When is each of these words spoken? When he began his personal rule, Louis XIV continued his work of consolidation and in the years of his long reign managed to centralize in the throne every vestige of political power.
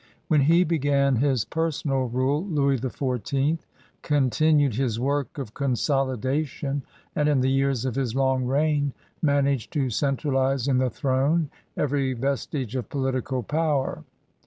When 0.29 0.41
he 0.41 0.63
began 0.63 1.17
his 1.17 1.45
personal 1.45 2.05
rule, 2.09 2.43
Louis 2.47 2.79
XIV 2.79 3.59
continued 4.01 4.73
his 4.73 4.99
work 4.99 5.37
of 5.37 5.53
consolidation 5.53 6.81
and 7.15 7.29
in 7.29 7.41
the 7.41 7.51
years 7.51 7.85
of 7.85 7.93
his 7.93 8.15
long 8.15 8.45
reign 8.45 8.93
managed 9.21 9.71
to 9.73 9.91
centralize 9.91 10.67
in 10.67 10.79
the 10.79 10.89
throne 10.89 11.51
every 11.77 12.13
vestige 12.13 12.75
of 12.75 12.89
political 12.89 13.43
power. 13.43 14.03